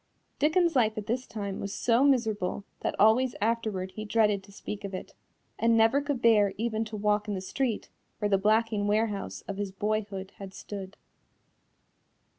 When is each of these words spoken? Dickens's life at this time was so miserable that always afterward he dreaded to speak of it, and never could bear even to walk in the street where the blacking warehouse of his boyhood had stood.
Dickens's 0.39 0.75
life 0.75 0.97
at 0.97 1.05
this 1.05 1.27
time 1.27 1.59
was 1.59 1.75
so 1.75 2.03
miserable 2.03 2.63
that 2.79 2.99
always 2.99 3.35
afterward 3.39 3.91
he 3.91 4.03
dreaded 4.03 4.43
to 4.43 4.51
speak 4.51 4.83
of 4.83 4.95
it, 4.95 5.13
and 5.59 5.77
never 5.77 6.01
could 6.01 6.23
bear 6.23 6.55
even 6.57 6.83
to 6.85 6.97
walk 6.97 7.27
in 7.27 7.35
the 7.35 7.39
street 7.39 7.91
where 8.17 8.27
the 8.27 8.39
blacking 8.39 8.87
warehouse 8.87 9.41
of 9.41 9.57
his 9.57 9.71
boyhood 9.71 10.31
had 10.39 10.55
stood. 10.55 10.97